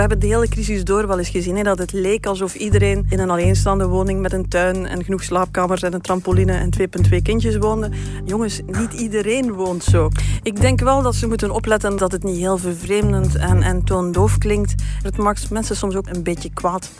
[0.00, 1.56] we hebben de hele crisis door wel eens gezien.
[1.56, 5.22] Hè, dat het leek alsof iedereen in een alleenstaande woning met een tuin en genoeg
[5.22, 6.70] slaapkamers en een trampoline en
[7.12, 7.90] 2,2 kindjes woonde.
[8.24, 10.08] Jongens, niet iedereen woont zo.
[10.42, 14.38] Ik denk wel dat ze moeten opletten dat het niet heel vervreemdend en, en toondoof
[14.38, 14.74] klinkt.
[15.02, 16.90] Het maakt mensen soms ook een beetje kwaad.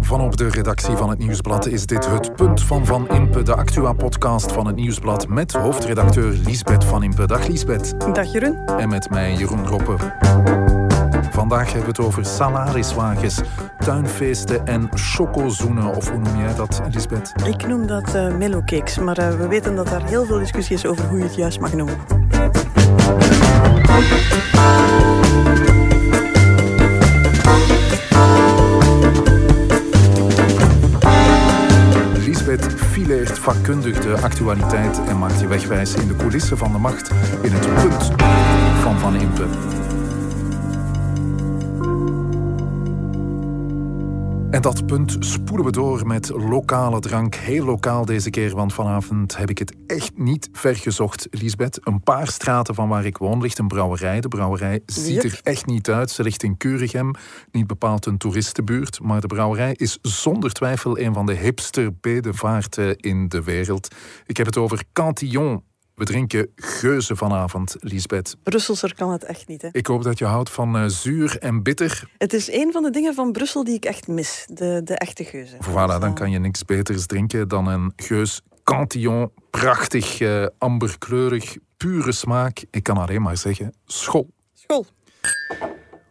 [0.00, 3.54] Van op de redactie van het Nieuwsblad is dit het punt van Van Impe, de
[3.54, 7.26] Actua-podcast van het Nieuwsblad met hoofdredacteur Liesbeth Van Impe.
[7.26, 7.94] Dag Liesbeth.
[8.12, 8.56] Dag Jeroen.
[8.66, 9.96] En met mij Jeroen Roppe.
[11.38, 13.40] Vandaag hebben we het over salariswagens,
[13.78, 15.94] tuinfeesten en chocozoenen.
[15.94, 17.32] Of hoe noem jij dat, Lisbeth?
[17.46, 20.86] Ik noem dat uh, mellowcakes, maar uh, we weten dat daar heel veel discussie is
[20.86, 21.96] over hoe je het juist mag noemen.
[32.24, 37.10] Lisbeth fileert vakkundig de actualiteit en maakt je wegwijs in de coulissen van de macht
[37.42, 38.10] in het punt
[38.82, 39.77] van Van Impe.
[44.50, 47.34] En dat punt spoelen we door met lokale drank.
[47.34, 51.80] Heel lokaal deze keer, want vanavond heb ik het echt niet vergezocht, Lisbeth.
[51.86, 54.20] Een paar straten van waar ik woon ligt een brouwerij.
[54.20, 56.10] De brouwerij ziet er echt niet uit.
[56.10, 57.10] Ze ligt in Curigem,
[57.52, 59.00] niet bepaald een toeristenbuurt.
[59.00, 63.94] Maar de brouwerij is zonder twijfel een van de hipster bedevaarten in de wereld.
[64.26, 65.62] Ik heb het over Cantillon
[65.98, 68.36] we drinken geuzen vanavond, Lisbeth.
[68.42, 69.62] Brusselser kan het echt niet.
[69.62, 69.68] Hè?
[69.72, 72.10] Ik hoop dat je houdt van uh, zuur en bitter.
[72.18, 74.46] Het is een van de dingen van Brussel die ik echt mis.
[74.52, 75.58] De, de echte geuzen.
[75.64, 79.30] Voilà, dan kan je niks beters drinken dan een geus Cantillon.
[79.50, 82.64] Prachtig, uh, amberkleurig, pure smaak.
[82.70, 84.30] Ik kan alleen maar zeggen, school.
[84.54, 84.86] School.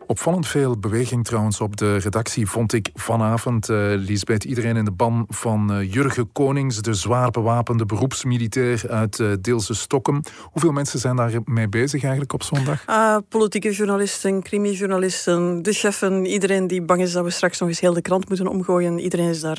[0.09, 3.69] Opvallend veel beweging trouwens op de redactie vond ik vanavond.
[3.69, 9.19] Uh, Lisbeth, iedereen in de ban van uh, Jurgen Konings, de zwaar bewapende beroepsmilitair uit
[9.19, 10.21] uh, Deelse Stokken.
[10.43, 12.87] Hoeveel mensen zijn daar mee bezig eigenlijk op zondag?
[12.89, 17.79] Uh, politieke journalisten, crimijournalisten, de cheffen, iedereen die bang is dat we straks nog eens
[17.79, 18.99] heel de krant moeten omgooien.
[18.99, 19.57] Iedereen is daar.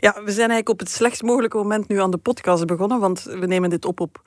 [0.00, 3.22] Ja, we zijn eigenlijk op het slechtst mogelijke moment nu aan de podcast begonnen, want
[3.22, 4.22] we nemen dit op op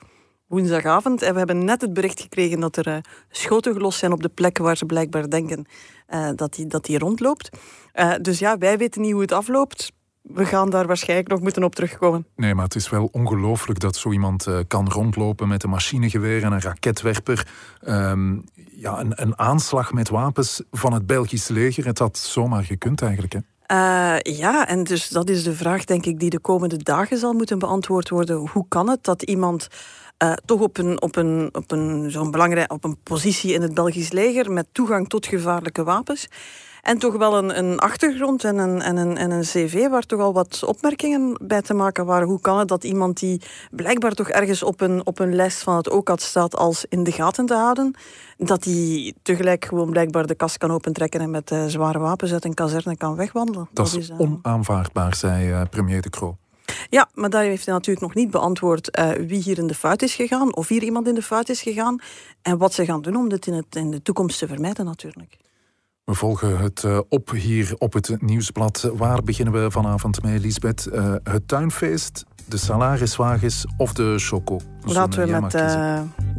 [0.46, 1.22] woensdagavond.
[1.22, 2.96] En we hebben net het bericht gekregen dat er uh,
[3.30, 5.66] schoten gelost zijn op de plek waar ze blijkbaar denken
[6.14, 7.58] uh, dat die, dat die rondloopt.
[7.94, 9.92] Uh, dus ja, wij weten niet hoe het afloopt.
[10.22, 12.26] We gaan daar waarschijnlijk nog moeten op terugkomen.
[12.36, 16.52] Nee, maar het is wel ongelooflijk dat zo iemand kan rondlopen met een machinegeweer en
[16.52, 17.46] een raketwerper.
[17.88, 21.84] Um, ja, een, een, aanslag met wapens van het Belgisch leger.
[21.84, 23.38] Het had zomaar gekund eigenlijk, hè?
[23.72, 27.32] Uh, ja, en dus dat is de vraag, denk ik, die de komende dagen zal
[27.32, 28.36] moeten beantwoord worden.
[28.36, 29.68] Hoe kan het dat iemand
[30.24, 33.74] uh, toch op een, op een, op een, zo'n belangrijk, op een positie in het
[33.74, 36.28] Belgisch leger met toegang tot gevaarlijke wapens.
[36.82, 40.20] En toch wel een, een achtergrond en een, en, een, en een cv waar toch
[40.20, 42.28] al wat opmerkingen bij te maken waren.
[42.28, 43.40] Hoe kan het dat iemand die
[43.70, 47.12] blijkbaar toch ergens op een, op een lijst van het OCAD staat als in de
[47.12, 47.94] gaten te houden,
[48.36, 52.44] dat die tegelijk gewoon blijkbaar de kast kan opentrekken en met uh, zware wapens uit
[52.44, 53.68] een kazerne kan wegwandelen.
[53.72, 54.20] Dat, dat is uh...
[54.20, 56.36] onaanvaardbaar, zei uh, premier De Croo.
[56.90, 60.02] Ja, maar daar heeft hij natuurlijk nog niet beantwoord uh, wie hier in de fout
[60.02, 61.98] is gegaan, of hier iemand in de fout is gegaan,
[62.42, 65.36] en wat ze gaan doen om dit in, het, in de toekomst te vermijden natuurlijk.
[66.04, 68.90] We volgen het uh, op hier op het Nieuwsblad.
[68.94, 70.88] Waar beginnen we vanavond mee, Lisbeth?
[70.92, 74.60] Uh, het tuinfeest, de salariswagens of de choco?
[74.84, 75.52] Laten we met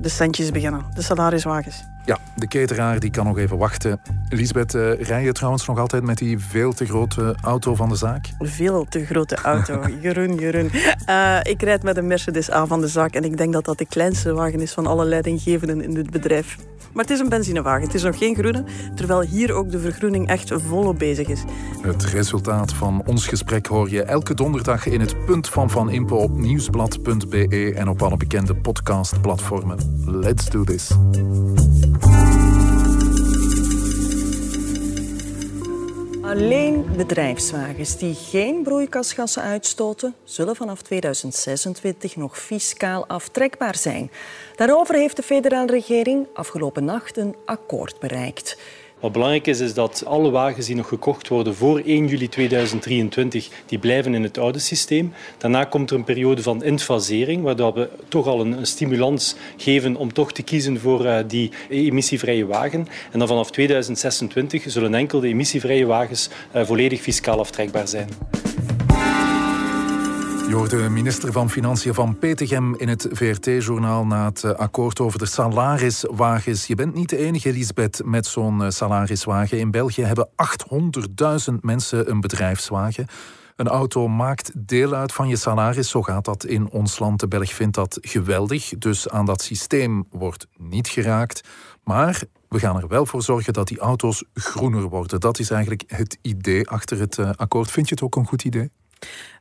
[0.01, 1.83] de centjes beginnen, de salariswagens.
[2.05, 3.99] Ja, de cateraar die kan nog even wachten.
[4.29, 7.95] Elisabeth, uh, rij je trouwens nog altijd met die veel te grote auto van de
[7.95, 8.29] zaak?
[8.39, 9.81] Veel te grote auto.
[10.01, 10.71] Jeroen, Jeroen.
[11.09, 13.77] Uh, ik rijd met een Mercedes A van de zaak en ik denk dat dat
[13.77, 16.57] de kleinste wagen is van alle leidinggevenden in dit bedrijf.
[16.93, 18.63] Maar het is een benzinewagen, het is nog geen groene,
[18.95, 21.43] terwijl hier ook de vergroening echt volop bezig is.
[21.81, 26.15] Het resultaat van ons gesprek hoor je elke donderdag in het punt van Van Impo
[26.15, 29.77] op nieuwsblad.be en op alle bekende podcastplatformen.
[30.05, 30.91] Let's do this.
[36.21, 44.11] Alleen bedrijfswagens die geen broeikasgassen uitstoten, zullen vanaf 2026 nog fiscaal aftrekbaar zijn.
[44.55, 48.57] Daarover heeft de federale regering afgelopen nacht een akkoord bereikt.
[49.05, 53.49] Wat belangrijk is, is dat alle wagens die nog gekocht worden voor 1 juli 2023,
[53.65, 55.13] die blijven in het oude systeem.
[55.37, 60.13] Daarna komt er een periode van infasering, waardoor we toch al een, stimulans geven om
[60.13, 62.87] toch te kiezen voor uh, die emissievrije wagen.
[63.11, 68.07] En dan vanaf 2026 zullen enkel de emissievrije wagens uh, volledig fiscaal aftrekbaar zijn.
[70.45, 76.67] De minister van Financiën van Petegem in het VRT-journaal na het akkoord over de salariswagens.
[76.67, 79.59] Je bent niet de enige, Lisbeth, met zo'n salariswagen.
[79.59, 80.29] In België hebben
[81.49, 83.07] 800.000 mensen een bedrijfswagen.
[83.55, 87.19] Een auto maakt deel uit van je salaris, zo gaat dat in ons land.
[87.19, 91.47] De Belg vindt dat geweldig, dus aan dat systeem wordt niet geraakt.
[91.83, 95.19] Maar We gaan er wel voor zorgen dat die auto's groener worden.
[95.19, 97.71] Dat is eigenlijk het idee achter het uh, akkoord.
[97.71, 98.71] Vind je het ook een goed idee?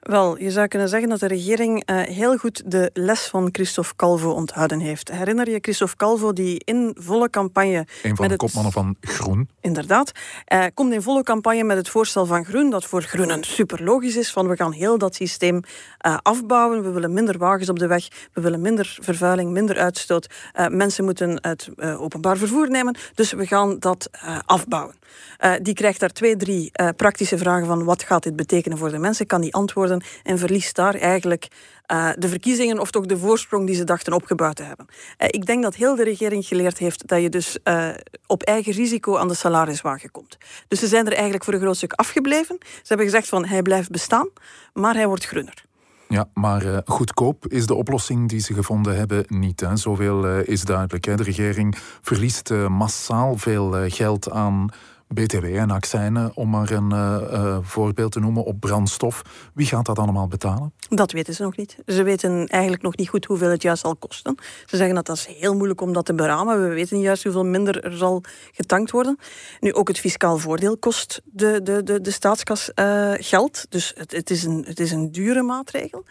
[0.05, 3.97] Wel, je zou kunnen zeggen dat de regering uh, heel goed de les van Christophe
[3.97, 5.11] Calvo onthouden heeft.
[5.11, 7.87] Herinner je Christophe Calvo die in volle campagne...
[8.03, 9.49] Een van de kopmannen van Groen.
[9.61, 10.13] Inderdaad.
[10.53, 14.17] Uh, komt in volle campagne met het voorstel van Groen, dat voor Groenen super logisch
[14.17, 15.61] is, van we gaan heel dat systeem
[16.07, 20.27] uh, afbouwen, we willen minder wagens op de weg, we willen minder vervuiling, minder uitstoot.
[20.69, 21.69] mensen moeten het
[21.99, 24.11] openbaar vervoer nemen, dus we gaan dat
[24.47, 24.95] afbouwen.
[25.63, 29.27] die krijgt daar twee, drie praktische vragen van wat gaat dit betekenen voor de mensen,
[29.27, 31.49] kan die antwoorden en verliest daar eigenlijk
[31.93, 34.87] uh, de verkiezingen of toch de voorsprong die ze dachten opgebouwd te hebben.
[34.91, 37.89] Uh, ik denk dat heel de regering geleerd heeft dat je dus uh,
[38.27, 40.39] op eigen risico aan de salariswagen komt.
[40.69, 42.59] Dus ze zijn er eigenlijk voor een groot stuk afgebleven.
[42.61, 44.29] Ze hebben gezegd van hij blijft bestaan,
[44.73, 45.65] maar hij wordt groener.
[46.09, 49.61] Ja, maar goedkoop is de oplossing die ze gevonden hebben niet.
[49.61, 49.77] Hè.
[49.77, 51.05] Zoveel is duidelijk.
[51.05, 51.15] Hè.
[51.15, 54.71] De regering verliest massaal veel geld aan
[55.09, 59.23] BTW en accijnen, om maar een uh, voorbeeld te noemen, op brandstof.
[59.55, 60.73] Wie gaat dat allemaal betalen?
[60.89, 61.77] Dat weten ze nog niet.
[61.87, 64.35] Ze weten eigenlijk nog niet goed hoeveel het juist zal kosten.
[64.67, 66.69] Ze zeggen dat dat is heel moeilijk om dat te beramen.
[66.69, 68.23] We weten juist hoeveel minder er zal
[68.53, 69.19] getankt worden.
[69.61, 73.67] Nu, ook het fiscaal voordeel kost de, de, de, de staatskas uh, geld.
[73.69, 76.05] Dus het, het, is een, het is een dure maatregel.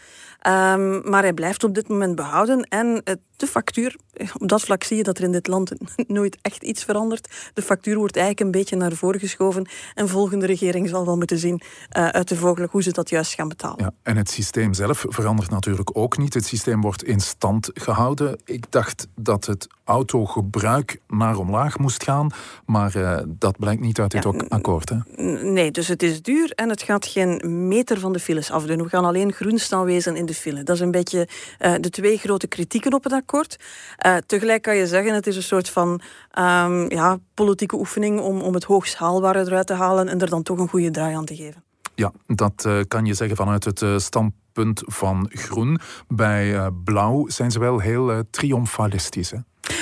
[0.48, 2.62] Um, maar hij blijft op dit moment behouden.
[2.62, 3.04] En
[3.36, 3.96] de factuur,
[4.40, 5.72] op dat vlak zie je dat er in dit land
[6.08, 7.52] nooit echt iets verandert.
[7.54, 9.68] De factuur wordt eigenlijk een beetje naar voren geschoven.
[9.94, 11.62] En volgende regering zal wel moeten zien
[11.98, 13.84] uh, uit de vogel hoe ze dat juist gaan betalen.
[13.84, 16.34] Ja, en het systeem zelf verandert natuurlijk ook niet.
[16.34, 18.40] Het systeem wordt in stand gehouden.
[18.46, 22.30] Ik dacht dat het autogebruik naar omlaag moest gaan.
[22.66, 24.90] Maar uh, dat blijkt niet uit dit ja, akkoord.
[24.90, 24.98] Hè?
[25.44, 28.84] Nee, dus het is duur en het gaat geen meter van de files afdoen.
[28.84, 30.64] We gaan alleen groen staan wezen in de file.
[30.64, 31.28] Dat is een beetje
[31.60, 33.33] uh, de twee grote kritieken op het akkoord.
[33.34, 36.02] Uh, tegelijk kan je zeggen, het is een soort van
[36.40, 40.44] um, ja, politieke oefening om, om het hoogst haalbare eruit te halen en er dan
[40.44, 41.64] toch een goede draai aan te geven.
[41.96, 45.80] Ja, dat uh, kan je zeggen vanuit het uh, standpunt van groen.
[46.08, 49.32] Bij uh, blauw zijn ze wel heel triomfalistisch.
[49.32, 49.38] Hè?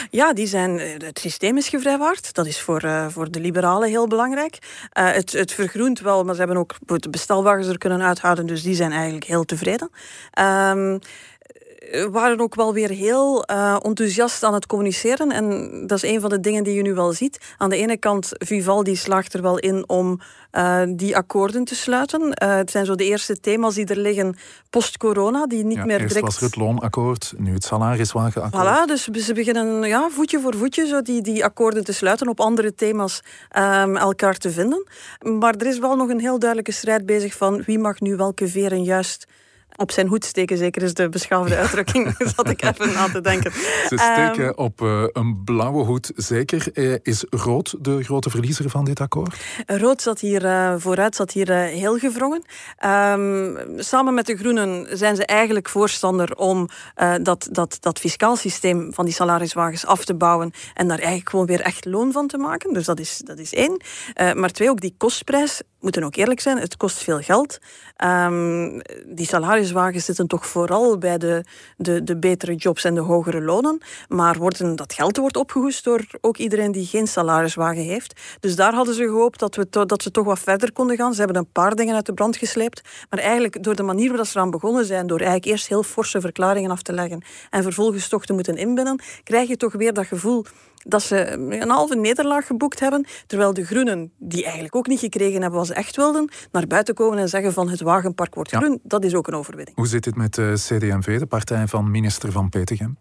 [0.09, 2.33] Ja, die zijn, het systeem is gevrijwaard.
[2.33, 4.57] Dat is voor, uh, voor de liberalen heel belangrijk.
[5.00, 8.45] Uh, het, het vergroent wel, maar ze hebben ook de bestelwagens er kunnen uithouden.
[8.45, 9.89] Dus die zijn eigenlijk heel tevreden.
[10.39, 11.00] Um,
[12.12, 15.32] waren ook wel weer heel uh, enthousiast aan het communiceren.
[15.32, 17.54] En dat is een van de dingen die je nu wel ziet.
[17.58, 20.20] Aan de ene kant, Vivaldi slaagt er wel in om
[20.52, 22.22] uh, die akkoorden te sluiten.
[22.22, 24.36] Uh, het zijn zo de eerste thema's die er liggen
[24.70, 26.16] post-corona, die niet ja, meer direct...
[26.16, 28.66] Eerst was het loonakkoord, nu het salariswagenakkoord.
[28.66, 32.40] Voilà, dus ze beginnen ja, voetje voor voetje zo die, die akkoorden te sluiten, op
[32.40, 33.22] andere thema's
[33.58, 34.88] um, elkaar te vinden.
[35.20, 38.48] Maar er is wel nog een heel duidelijke strijd bezig van wie mag nu welke
[38.48, 39.28] veren juist
[39.75, 43.51] op zijn hoed steken, zeker is de beschouwde uitdrukking, zat ik even aan te denken.
[43.88, 46.68] Ze steken um, op uh, een blauwe hoed, zeker.
[46.73, 49.35] Uh, is rood de grote verliezer van dit akkoord?
[49.65, 52.44] Rood zat hier uh, vooruit, zat hier heel gevrongen.
[52.85, 56.69] Um, samen met de Groenen zijn ze eigenlijk voorstander om
[57.21, 61.45] dat, dat, dat fiscaal systeem van die salariswagens af te bouwen en daar eigenlijk gewoon
[61.45, 62.73] weer echt loon van te maken.
[62.73, 63.81] Dus dat is, dat is één.
[64.35, 67.60] maar twee, ook die kostprijs moeten ook eerlijk zijn, het kost veel geld.
[68.06, 71.44] Um, die salariswagens zitten toch vooral bij de,
[71.78, 73.81] de, de betere jobs en de hogere lonen.
[74.07, 78.19] Maar worden, dat geld wordt opgehoest door ook iedereen die geen salariswagen heeft.
[78.39, 81.14] Dus daar hadden ze gehoopt dat, we dat ze toch wat verder konden gaan.
[81.14, 82.81] Ze hebben een paar dingen uit de brand gesleept.
[83.09, 86.21] Maar eigenlijk door de manier waarop ze eraan begonnen zijn, door eigenlijk eerst heel forse
[86.21, 90.06] verklaringen af te leggen en vervolgens toch te moeten inbinden, krijg je toch weer dat
[90.06, 90.45] gevoel
[90.83, 95.42] dat ze een halve nederlaag geboekt hebben, terwijl de groenen, die eigenlijk ook niet gekregen
[95.42, 98.80] hebben wat ze echt wilden, naar buiten komen en zeggen van het wagenpark wordt groen,
[98.83, 99.78] dat is ook een overwinning.
[99.78, 102.97] Hoe zit het met de CD&V, de partij van minister Van Petegem?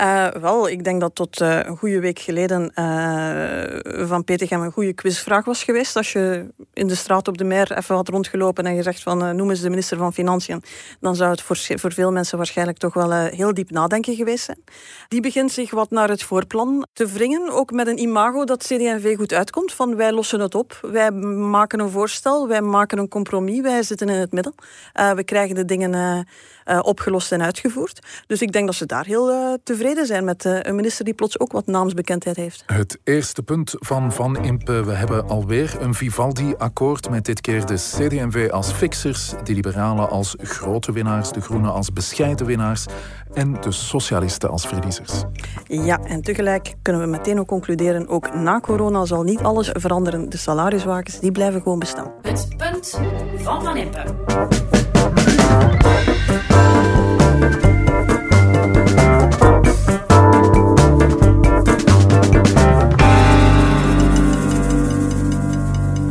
[0.00, 4.72] Uh, wel, ik denk dat tot uh, een goede week geleden uh, van Petegem een
[4.72, 5.96] goede quizvraag was geweest.
[5.96, 9.50] Als je in de straat op de Meer even had rondgelopen en gezegd van noem
[9.50, 10.62] eens de minister van Financiën,
[11.00, 14.62] dan zou het voor, voor veel mensen waarschijnlijk toch wel heel diep nadenken geweest zijn.
[15.08, 19.16] Die begint zich wat naar het voorplan te wringen, ook met een imago dat CD&V
[19.16, 23.60] goed uitkomt, van wij lossen het op, wij maken een voorstel, wij maken een compromis,
[23.60, 24.54] wij zitten in het midden.
[25.14, 26.26] we krijgen de dingen
[26.80, 28.24] opgelost en uitgevoerd.
[28.26, 29.30] Dus ik denk dat ze daar heel
[29.62, 32.62] tevreden zijn met uh, een minister die plots ook wat naamsbekendheid heeft.
[32.66, 34.84] Het eerste punt van Van Impe.
[34.84, 40.34] We hebben alweer een Vivaldi-akkoord met dit keer de CD&V als fixers, de liberalen als
[40.38, 42.86] grote winnaars, de groenen als bescheiden winnaars
[43.32, 45.24] en de socialisten als verliezers.
[45.66, 50.28] Ja, en tegelijk kunnen we meteen ook concluderen, ook na corona zal niet alles veranderen.
[50.28, 52.12] De salariswagens, die blijven gewoon bestaan.
[52.22, 53.00] Het punt
[53.36, 54.14] van Van Impe.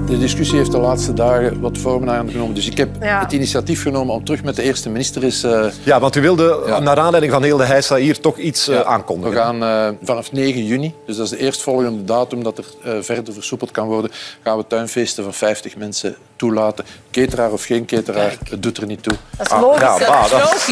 [0.05, 2.55] De discussie heeft de laatste dagen wat vormen aangenomen.
[2.55, 5.43] Dus ik heb het initiatief genomen om terug met de eerste minister eens...
[5.43, 5.65] Uh...
[5.83, 6.79] Ja, want u wilde ja.
[6.79, 9.33] naar aanleiding van heel de heisa hier toch iets uh, aankondigen.
[9.33, 13.33] We gaan uh, vanaf 9 juni, dus dat is de eerstvolgende datum dat er verder
[13.33, 14.11] versoepeld kan worden,
[14.43, 16.85] gaan we tuinfeesten van 50 mensen toelaten.
[17.11, 19.13] Keteraar of geen keteraar, het doet er niet toe.
[19.37, 19.83] Dat is logisch.
[19.83, 20.67] Ah, ja, bah, dat is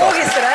[0.00, 0.36] logisch.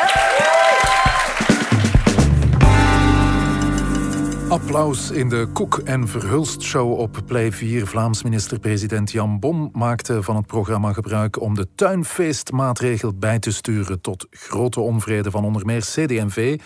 [4.51, 7.88] Applaus in de Koek en Verhulst show op Play 4.
[7.88, 14.01] Vlaams minister-president Jan Bon maakte van het programma gebruik om de tuinfeestmaatregel bij te sturen
[14.01, 16.60] tot grote onvrede van onder meer CD&V.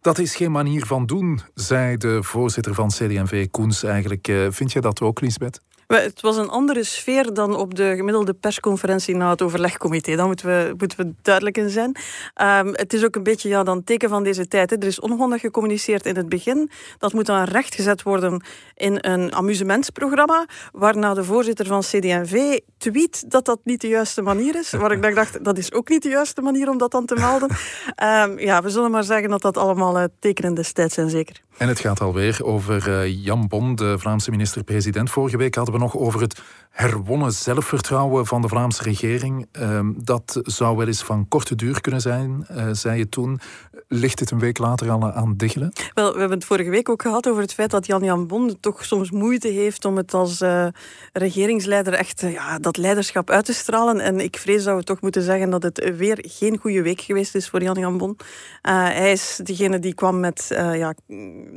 [0.00, 4.28] Dat is geen manier van doen, zei de voorzitter van CD&V, Koens eigenlijk.
[4.28, 5.60] Eh, vind jij dat ook, Lisbeth?
[5.88, 10.16] Het was een andere sfeer dan op de gemiddelde persconferentie na het overlegcomité.
[10.16, 11.96] Daar moeten we, moeten we duidelijk in zijn.
[12.42, 14.70] Um, het is ook een beetje ja, dan teken van deze tijd.
[14.70, 14.76] Hè.
[14.76, 16.70] Er is onhandig gecommuniceerd in het begin.
[16.98, 18.42] Dat moet dan rechtgezet worden
[18.74, 20.46] in een amusementsprogramma.
[20.72, 24.70] Waarna de voorzitter van CD&V tweet dat dat niet de juiste manier is.
[24.70, 27.50] Waar ik dacht, dat is ook niet de juiste manier om dat dan te melden.
[27.50, 31.40] Um, ja, we zullen maar zeggen dat dat allemaal uh, tekenen destijds zijn, zeker.
[31.58, 35.10] En het gaat alweer over uh, Jan Bon, de Vlaamse minister-president.
[35.10, 36.40] Vorige week hadden we nog over het
[36.80, 39.46] herwonnen zelfvertrouwen van de Vlaamse regering.
[39.52, 43.40] Ehm, dat zou wel eens van korte duur kunnen zijn, uh, zei je toen.
[43.88, 45.72] Ligt het een week later al aan diggelen?
[45.94, 48.60] Wel, we hebben het vorige week ook gehad over het feit dat Jan Jan Bon
[48.60, 50.66] toch soms moeite heeft om het als uh,
[51.12, 54.00] regeringsleider echt ja, dat leiderschap uit te stralen.
[54.00, 57.34] En ik vrees dat we toch moeten zeggen dat het weer geen goede week geweest
[57.34, 58.16] is voor Jan Jan Bon.
[58.62, 60.94] hij is degene die kwam met ja,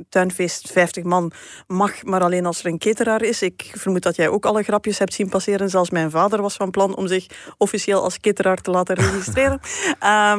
[0.10, 1.32] tuinfeest 50 man
[1.68, 3.42] mag, maar alleen als er een cateraar is.
[3.42, 5.70] Ik vermoed dat jij ook alle grapjes hebt zien passeren.
[5.70, 7.26] Zelfs mijn vader was van plan om zich
[7.58, 9.60] officieel als cateraar te laten registreren.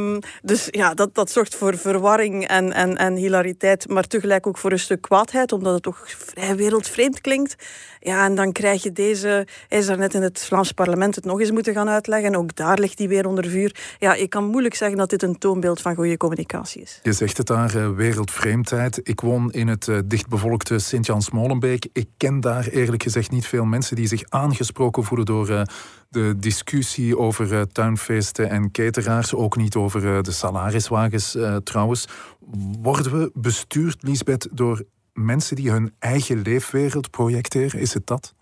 [0.00, 4.58] um, dus ja, dat, dat zorgt voor verwarring en, en, en hilariteit, maar tegelijk ook
[4.58, 7.56] voor een stuk kwaadheid, omdat het toch vrij wereldvreemd klinkt.
[8.04, 9.46] Ja, en dan krijg je deze...
[9.68, 12.36] Hij is daar net in het Vlaams parlement het nog eens moeten gaan uitleggen.
[12.36, 13.96] Ook daar ligt hij weer onder vuur.
[13.98, 17.00] Ja, je kan moeilijk zeggen dat dit een toonbeeld van goede communicatie is.
[17.02, 19.00] Je zegt het daar, uh, wereldvreemdheid.
[19.02, 21.86] Ik woon in het uh, dichtbevolkte Sint-Jans-Molenbeek.
[21.92, 25.48] Ik ken daar eerlijk gezegd niet veel mensen die zich aangesproken voelen door...
[25.50, 25.62] Uh,
[26.08, 32.08] de discussie over uh, tuinfeesten en cateraars, ook niet over uh, de salariswagens trouwens.
[32.82, 37.80] Worden we bestuurd, Lisbeth, door mensen die hun eigen leefwereld projecteren?
[37.80, 38.34] Is het dat?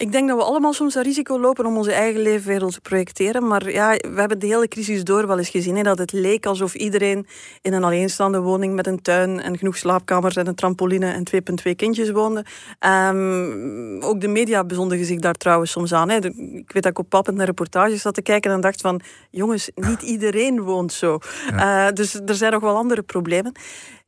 [0.00, 3.46] Ik denk dat we allemaal soms een risico lopen om onze eigen leefwereld te projecteren.
[3.46, 5.76] Maar ja, we hebben de hele crisis door wel eens gezien.
[5.76, 7.26] Hè, dat het leek alsof iedereen
[7.62, 11.26] in een alleenstaande woning met een tuin en genoeg slaapkamers en een trampoline en
[11.68, 12.44] 2,2 kindjes woonde.
[12.86, 16.08] Um, ook de media bezondigen zich daar trouwens soms aan.
[16.08, 16.16] Hè.
[16.16, 19.00] ik weet dat ik op pap naar reportages zat te kijken en dacht van...
[19.30, 21.18] Jongens, niet iedereen woont zo.
[21.52, 23.52] Uh, dus er zijn nog wel andere problemen.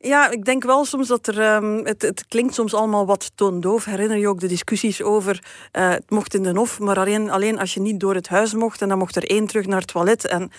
[0.02, 1.54] Ja, ik denk wel soms dat er.
[1.54, 3.84] Um, het, het, klinkt soms allemaal wat toondoof.
[3.84, 5.44] Herinner je ook de discussies over.
[5.72, 8.54] Uh, het mocht in de Hof, maar alleen, alleen als je niet door het huis
[8.54, 8.82] mocht.
[8.82, 10.26] En dan mocht er één terug naar het toilet.
[10.26, 10.50] En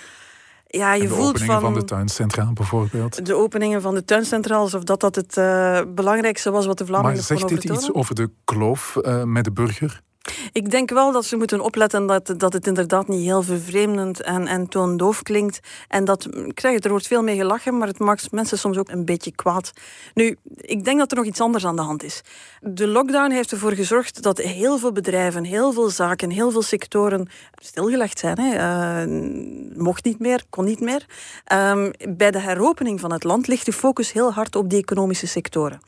[0.67, 3.25] ja, je en de voelt openingen van, van de tuincentraal bijvoorbeeld.
[3.25, 7.13] De openingen van de tuincentraal, alsof dat, dat het uh, belangrijkste was wat de Vlamingen
[7.13, 10.01] Maar zegt dit iets over de kloof uh, met de burger?
[10.51, 14.47] Ik denk wel dat ze moeten opletten dat, dat het inderdaad niet heel vervreemdend en,
[14.47, 15.59] en toondoof klinkt.
[15.87, 19.05] En dat, het, er wordt veel mee gelachen, maar het maakt mensen soms ook een
[19.05, 19.71] beetje kwaad.
[20.13, 22.21] Nu, ik denk dat er nog iets anders aan de hand is.
[22.61, 27.29] De lockdown heeft ervoor gezorgd dat heel veel bedrijven, heel veel zaken, heel veel sectoren
[27.61, 28.39] stilgelegd zijn.
[28.39, 29.05] Hè.
[29.05, 31.05] Uh, mocht niet meer, kon niet meer.
[31.53, 35.27] Um, bij de heropening van het land ligt de focus heel hard op die economische
[35.27, 35.81] sectoren.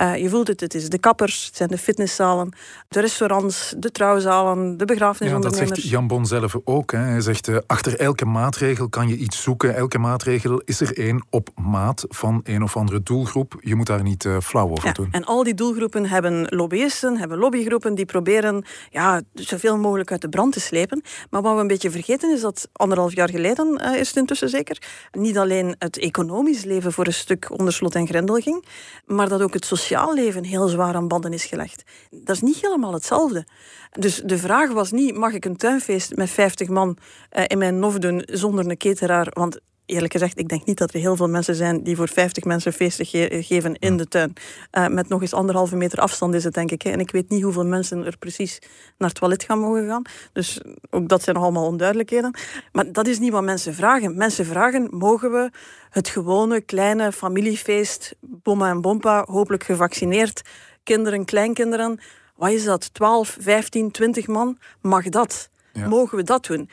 [0.00, 2.52] Uh, je voelt het, het is de kappers, het zijn de fitnesszalen,
[2.88, 5.68] de restaurants, de trouwzalen, de begrafenisondernemers.
[5.68, 6.92] Ja, dat zegt Jan Bon zelf ook.
[6.92, 6.98] Hè.
[6.98, 9.74] Hij zegt, uh, achter elke maatregel kan je iets zoeken.
[9.74, 13.54] Elke maatregel is er één op maat van een of andere doelgroep.
[13.60, 15.08] Je moet daar niet uh, flauw over ja, doen.
[15.10, 20.28] En al die doelgroepen hebben lobbyisten, hebben lobbygroepen die proberen ja, zoveel mogelijk uit de
[20.28, 21.02] brand te slepen.
[21.30, 24.82] Maar wat we een beetje vergeten is dat anderhalf jaar geleden, is het intussen zeker,
[25.12, 28.64] niet alleen het economisch leven voor een stuk onder slot en grendel ging,
[29.06, 31.82] maar dat ook het sociaal leven heel zwaar aan banden is gelegd.
[32.10, 33.46] Dat is niet helemaal hetzelfde.
[33.90, 36.96] Dus de vraag was niet, mag ik een tuinfeest met 50 man
[37.32, 39.26] uh, in mijn nof doen zonder een cateraar?
[39.30, 39.60] Want
[39.90, 42.72] eerlijk gezegd, ik denk niet dat er heel veel mensen zijn die voor 50 mensen
[42.72, 44.32] feesten ge geven in de tuin.
[44.72, 46.82] Uh, met nog eens anderhalve meter afstand is het, denk ik.
[46.82, 46.90] Hè.
[46.90, 48.58] En ik weet niet hoeveel mensen er precies
[48.98, 50.02] naar het toilet gaan mogen gaan.
[50.32, 50.60] Dus
[50.90, 52.34] ook dat zijn nog allemaal onduidelijkheden.
[52.72, 54.16] Maar dat is niet wat mensen vragen.
[54.16, 55.50] Mensen vragen, mogen we
[55.90, 60.42] het gewone kleine familiefeest, bomma en bompa, hopelijk gevaccineerd,
[60.82, 62.00] kinderen, kleinkinderen,
[62.40, 65.50] wat is dat, 12, 15, 20 man, mag dat?
[65.72, 65.88] Ja.
[65.88, 66.70] Mogen we dat doen?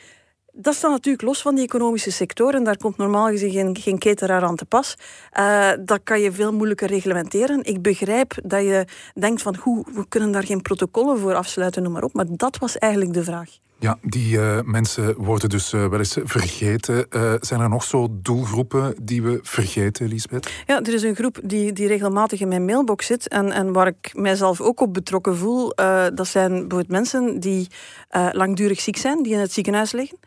[0.52, 3.98] Dat staat natuurlijk los van die economische sector en daar komt normaal gezien geen, geen
[3.98, 4.96] cateraar aan te pas.
[5.38, 7.64] Uh, dat kan je veel moeilijker reglementeren.
[7.64, 8.84] Ik begrijp dat je
[9.14, 12.12] denkt van hoe, we kunnen daar geen protocollen voor afsluiten, noem maar op.
[12.12, 13.58] Maar dat was eigenlijk de vraag.
[13.80, 17.06] Ja, die uh, mensen worden dus uh, wel eens vergeten.
[17.10, 20.50] Uh, zijn er nog zo doelgroepen die we vergeten, Lisbeth?
[20.66, 23.86] Ja, er is een groep die, die regelmatig in mijn mailbox zit en, en waar
[23.86, 25.74] ik mijzelf ook op betrokken voel.
[26.14, 27.66] dat zijn bijvoorbeeld mensen die
[28.32, 30.18] langdurig ziek zijn, die in het ziekenhuis liggen.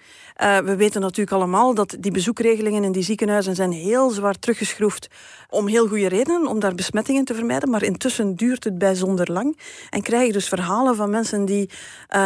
[0.65, 5.07] we weten natuurlijk allemaal dat die bezoekregelingen in die ziekenhuizen zijn heel zwaar teruggeschroefd
[5.49, 7.69] om heel goede redenen, om daar besmettingen te vermijden.
[7.69, 9.57] Maar intussen duurt het bijzonder lang.
[9.89, 11.69] En krijg je dus verhalen van mensen die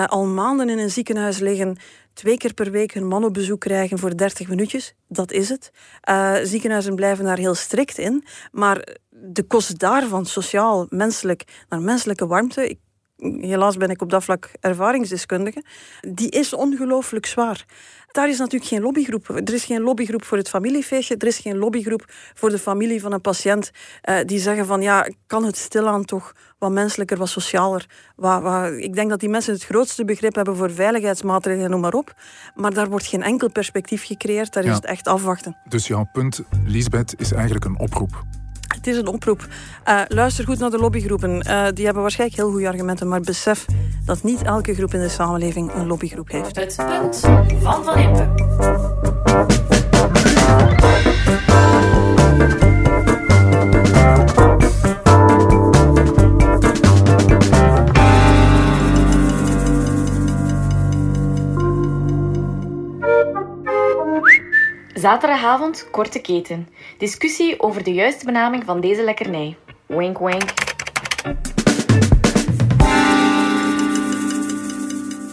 [0.08, 1.78] al maanden in een ziekenhuis ziekenhuis liggen,
[2.14, 4.96] twee keer per week hun man op bezoek krijgen voor 30 minuutjes.
[5.08, 5.72] Dat is het.
[6.10, 8.24] Uh, ziekenhuizen blijven daar heel strikt in.
[8.52, 12.78] Maar de kost daarvan, sociaal, menselijk, naar menselijke warmte.
[13.18, 15.64] Helaas ben ik op dat vlak ervaringsdeskundige.
[16.02, 17.66] Die is ongelooflijk zwaar
[18.16, 19.30] daar is natuurlijk geen lobbygroep.
[19.30, 21.16] Er is geen lobbygroep voor het familiefeestje.
[21.18, 22.04] Er is geen lobbygroep
[22.34, 23.72] voor de familie van een patiënt
[24.04, 27.86] uh, die zeggen van ja, kan het stilaan toch wat menselijker, wat socialer.
[28.16, 31.94] Wat, wat, ik denk dat die mensen het grootste begrip hebben voor veiligheidsmaatregelen, noem maar
[31.94, 32.14] op.
[32.56, 34.54] Maar daar wordt geen enkel perspectief gecreëerd.
[34.54, 35.58] Daar is het echt afwachten.
[35.70, 38.45] Dus jouw punt, Lisbeth, is eigenlijk een oproep.
[38.86, 39.48] Het is een oproep.
[39.88, 41.48] Uh, luister goed naar de lobbygroepen.
[41.48, 43.66] Uh, die hebben waarschijnlijk heel goede argumenten, maar besef
[44.06, 46.56] dat niet elke groep in de samenleving een lobbygroep heeft.
[46.56, 47.20] Het punt
[47.62, 48.34] van Van Impe.
[65.06, 66.68] Zaterdagavond, korte keten.
[66.98, 69.58] Discussie over de juiste benaming van deze lekkernij.
[69.86, 70.54] Wink, wink.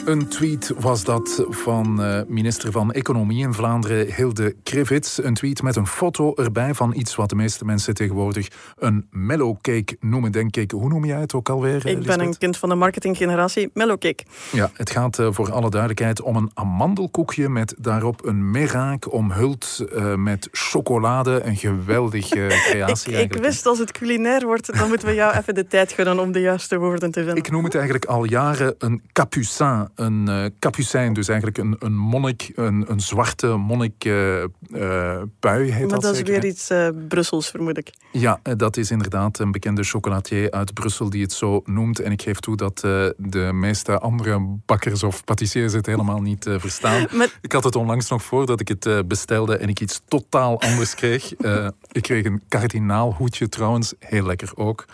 [0.04, 5.24] Een tweet was dat van uh, minister van Economie in Vlaanderen, Hilde Krivits.
[5.24, 9.96] Een tweet met een foto erbij van iets wat de meeste mensen tegenwoordig een mellowcake
[10.00, 10.70] noemen, denk ik.
[10.70, 11.86] Hoe noem jij het ook alweer?
[11.86, 14.24] Ik ben een kind van de marketinggeneratie, mellowcake.
[14.52, 19.84] Ja, het gaat uh, voor alle duidelijkheid om een amandelkoekje met daarop een meraak omhuld
[20.16, 21.40] met chocolade.
[21.44, 23.12] Een geweldige creatie.
[23.12, 26.18] ik, ik, wist als het culinair wordt, dan moeten we jou even de tijd gunnen
[26.18, 27.36] om de juiste woorden te vinden.
[27.36, 31.96] Ik noem het eigenlijk al jaren een capucin een uh, capucijn, dus eigenlijk een, een
[31.96, 36.70] monnik, een, een zwarte monnik uh, uh, pui heet maar dat dat is weer iets
[37.08, 37.92] Brussels, vermoed ik.
[38.12, 42.00] Ja, dat is inderdaad een bekende chocolatier uit Brussel die het zo noemt.
[42.00, 42.80] En ik geef toe dat
[43.16, 47.06] de meeste andere bakkers of patissiers het helemaal niet verstaan.
[47.40, 50.94] Ik had het onlangs nog voor dat ik het bestelde en ik iets totaal anders
[50.94, 51.32] kreeg.
[51.92, 54.84] ik kreeg een kardinaalhoedje trouwens, heel lekker ook.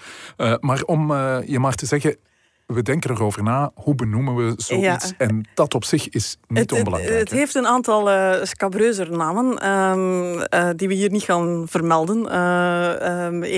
[0.60, 1.12] maar om
[1.46, 2.16] je maar te zeggen,
[2.74, 5.12] we denken erover na, hoe benoemen we zoiets?
[5.18, 7.18] En dat op zich is niet het, onbelangrijk.
[7.18, 11.64] Het, het, heeft een aantal uh, scabreuzer namen um, uh, die we hier niet gaan
[11.68, 12.34] vermelden.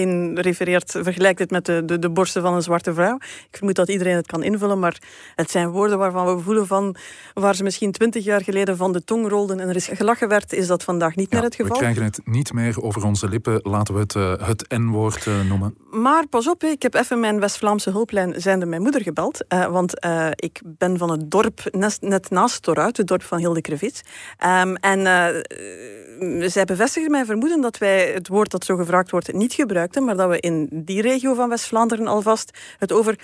[0.01, 3.17] Eén uh, refereert, vergelijkt het met de, de, de, borsten van een zwarte vrouw.
[3.51, 4.99] Ik vermoed dat iedereen het kan invullen, maar
[5.35, 6.97] het zijn woorden waarvan we voelen van
[7.35, 10.53] waar ze misschien twintig jaar geleden van de tong rolden en er is gelachen werd,
[10.53, 11.73] is dat vandaag niet ja, meer het geval.
[11.73, 14.15] We krijgen het niet meer over onze lippen, laten we het
[14.47, 15.75] het N-woord noemen.
[15.91, 19.45] Maar pas op, ik heb even mijn West-Vlaamse hulplijn zijnde mijn moeder gebeld.
[19.49, 21.61] Uh, want uh, ik ben van het dorp
[22.01, 24.01] net, naast Toruit, het dorp van Hilde Krevits.
[24.47, 29.33] Um, en uh, zij bevestigde mijn vermoeden dat wij het woord dat zo gevraagd wordt
[29.33, 33.19] niet gebruikten, maar dat we in die regio van West-Vlaanderen alvast het over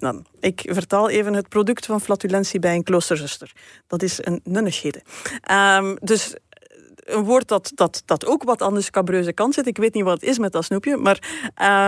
[0.00, 0.26] hadden.
[0.40, 3.52] Ik vertaal even het product van flatulentie bij een kloosterzuster.
[3.86, 5.02] Dat is een nunnigheden.
[5.50, 6.34] Um, dus
[7.06, 9.66] een woord dat, dat, dat ook wat aan de scabreuze kant zit.
[9.66, 10.96] Ik weet niet wat het is met dat snoepje.
[10.96, 11.18] Maar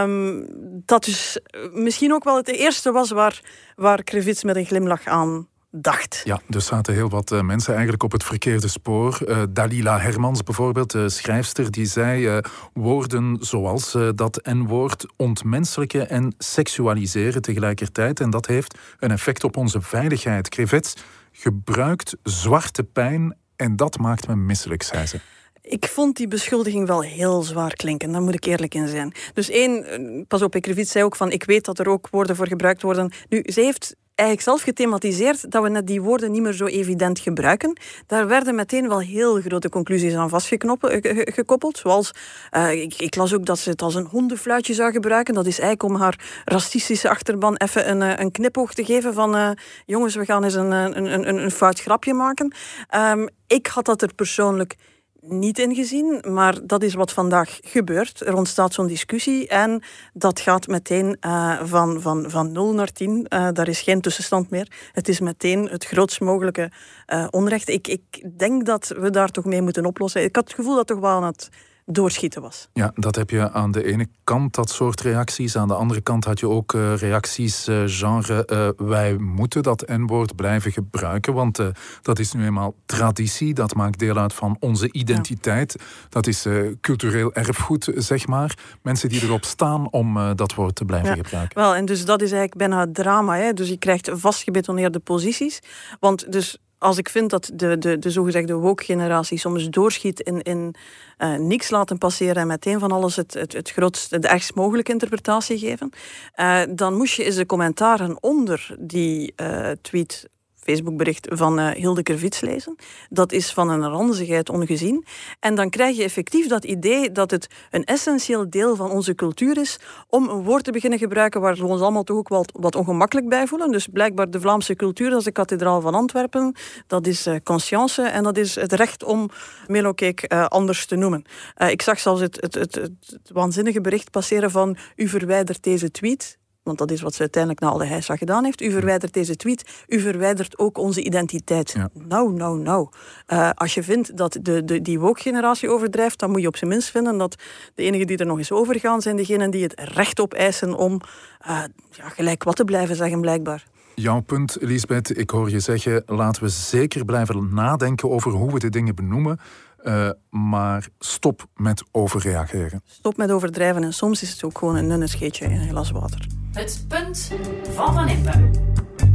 [0.04, 0.46] um,
[0.84, 1.38] dat dus
[1.72, 3.40] misschien ook wel het eerste was waar,
[3.76, 6.20] waar Krevits met een glimlach aan dacht.
[6.24, 9.46] Ja, er zaten heel wat uh, mensen eigenlijk op het verkeerde spoor.
[9.50, 12.40] Dalila Hermans bijvoorbeeld, de schrijfster, die zei
[12.72, 18.20] woorden zoals dat N-woord ontmenselijken en seksualiseren tegelijkertijd.
[18.20, 20.48] En dat heeft een effect op onze veiligheid.
[20.48, 20.94] Krevets
[21.32, 25.20] gebruikt zwarte pijn en dat maakt me misselijk, zei ze.
[25.62, 29.12] Ik vond die beschuldiging wel heel zwaar klinken, daar moet ik eerlijk in zijn.
[29.34, 32.46] Dus één, pas op, Ekrevits zei ook van, ik weet dat er ook woorden voor
[32.46, 33.12] gebruikt worden.
[33.28, 37.18] Nu, ze heeft eigenlijk zelf gethematiseerd dat we net die woorden niet meer zo evident
[37.18, 37.78] gebruiken.
[38.06, 41.78] Daar werden meteen wel heel grote conclusies aan vastgekoppeld.
[41.78, 42.12] Zoals,
[42.56, 45.34] uh, ik, ik, las ook dat ze het als een hondenfluitje zou gebruiken.
[45.34, 49.50] Dat is eigenlijk om haar racistische achterban even een, een knipoog te geven van uh,
[49.86, 52.54] jongens, we gaan eens een, een, een, een fout grapje maken.
[52.96, 54.76] Um, ik had dat er persoonlijk
[55.20, 58.20] niet ingezien, maar dat is wat vandaag gebeurt.
[58.26, 63.26] Er ontstaat zo'n discussie en dat gaat meteen uh, van, van, van 0 naar 10.
[63.28, 64.72] Uh, daar is geen tussenstand meer.
[64.92, 66.70] Het is meteen het grootst mogelijke
[67.06, 67.68] uh, onrecht.
[67.68, 70.22] Ik, ik denk dat we daar toch mee moeten oplossen.
[70.22, 71.48] Ik had het gevoel dat toch wel aan het
[71.90, 72.68] doorschieten was.
[72.72, 75.56] Ja, dat heb je aan de ene kant, dat soort reacties.
[75.56, 78.48] Aan de andere kant had je ook uh, reacties uh, genre...
[78.52, 81.60] Uh, wij moeten dat N-woord blijven gebruiken, want
[82.02, 83.54] dat is nu eenmaal traditie.
[83.54, 85.74] Dat maakt deel uit van onze identiteit.
[85.78, 85.84] Ja.
[86.08, 86.46] Dat is
[86.80, 88.58] cultureel erfgoed, zeg maar.
[88.82, 91.22] Mensen die erop staan om dat woord te blijven ja.
[91.22, 91.58] gebruiken.
[91.58, 93.36] Wel, en dus dat is eigenlijk bijna het drama.
[93.36, 93.52] Hè?
[93.52, 95.60] Dus je krijgt vastgebetoneerde posities.
[96.00, 100.74] Want dus als ik vind dat de, de, de zogezegde woke-generatie soms doorschiet in, in
[101.18, 104.92] uh, niks laten passeren en meteen van alles het, het, het grootste, de ergst mogelijke
[104.92, 105.90] interpretatie geven,
[106.36, 110.28] uh, dan moest je eens de commentaren onder die uh, tweet
[110.68, 112.76] Facebookbericht van uh, Hilde Kervits lezen.
[113.10, 115.04] Dat is van een ranzigheid ongezien.
[115.40, 119.58] En dan krijg je effectief dat idee dat het een essentieel deel van onze cultuur
[119.58, 119.78] is
[120.08, 123.28] om een woord te beginnen gebruiken waar we ons allemaal toch ook wel wat ongemakkelijk
[123.28, 123.70] bij voelen.
[123.70, 126.54] Dus blijkbaar de Vlaamse cultuur, dat is de kathedraal van Antwerpen,
[126.86, 129.30] dat is uh, conscience en dat is het recht om
[129.66, 131.24] Melokeek uh, anders te noemen.
[131.68, 136.38] ik zag zelfs het, het, het, het waanzinnige bericht passeren van u verwijdert deze tweet
[136.68, 138.62] want dat is wat ze uiteindelijk na al de heisa gedaan heeft.
[138.62, 141.72] U verwijdert deze tweet, u verwijdert ook onze identiteit.
[141.72, 141.88] Ja.
[141.92, 142.88] Nou, nou, nou.
[143.28, 146.70] Uh, als je vindt dat de, de, die woke-generatie overdrijft, dan moet je op zijn
[146.70, 147.36] minst vinden dat
[147.74, 151.00] de enigen die er nog eens overgaan, zijn degenen die het recht op eisen om
[151.46, 153.64] uh, ja, gelijk wat te blijven zeggen, blijkbaar.
[153.94, 158.58] Jouw punt, Lisbeth, ik hoor je zeggen, laten we zeker blijven nadenken over hoe we
[158.58, 159.40] de dingen benoemen.
[159.88, 162.82] Uh, maar stop met overreageren.
[162.86, 166.26] Stop met overdrijven en soms is het ook gewoon een nunnescheetje in een glas water.
[166.52, 167.32] Het punt
[167.74, 168.50] van Van Impe.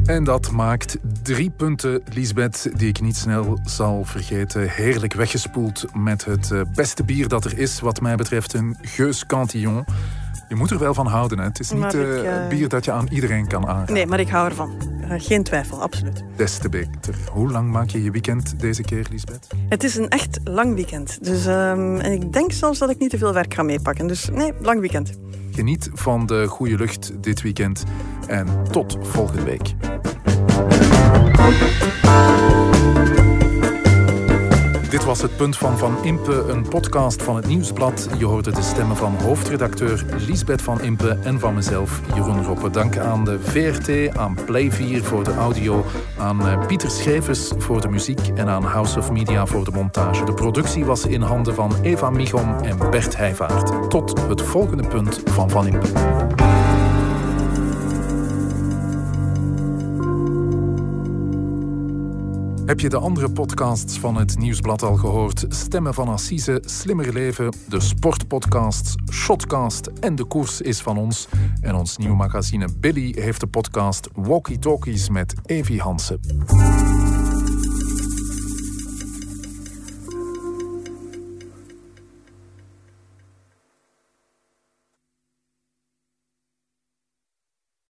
[0.05, 4.69] En dat maakt drie punten, Lisbeth, die ik niet snel zal vergeten.
[4.69, 9.25] Heerlijk weggespoeld met het eh, beste bier dat er is, wat mij betreft een Geus
[9.25, 9.85] Cantillon.
[10.49, 11.37] Je moet er wel van houden.
[11.37, 11.43] Hè?
[11.43, 12.47] Het is niet uh, uh...
[12.47, 13.93] bier dat je aan iedereen kan aanraden.
[13.93, 14.92] Nee, maar ik hou ervan.
[15.03, 16.23] Uh, geen twijfel, absoluut.
[16.35, 17.15] Des te beter.
[17.31, 19.47] Hoe lang maak je je weekend deze keer, Lisbeth?
[19.69, 21.23] Het is een echt lang weekend.
[21.23, 24.07] Dus, um, en ik denk zelfs dat ik niet te veel werk ga meepakken.
[24.07, 25.17] Dus nee, lang weekend.
[25.51, 27.83] Geniet van de goede lucht dit weekend.
[28.27, 29.73] En tot volgende week.
[34.93, 38.09] Dit was het punt van Van Impe, een podcast van het Nieuwsblad.
[38.17, 42.69] Je hoorde de stemmen van hoofdredacteur Lisbeth van Impe en van mezelf, Jeroen Roppe.
[42.69, 45.85] Dank aan de VRT, aan Play 4 voor de audio,
[46.17, 50.25] aan eh, Pieter Schrijvers voor de muziek en aan House of Media voor de montage.
[50.25, 53.89] De productie was in handen van Eva Michom en Bert Heijvaart.
[53.89, 56.52] Tot het volgende punt van Van Impe.
[62.73, 65.45] Heb je de andere podcasts van het Nieuwsblad al gehoord?
[65.47, 71.27] Stemmen van Assise, Slimmer Leven, de sportpodcasts, Shotcast en De Koers is van ons.
[71.61, 76.19] En ons nieuwe magazine Billy heeft de podcast Walkie Talkies met Evi Hansen.